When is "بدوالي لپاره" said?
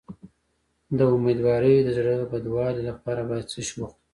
2.31-3.21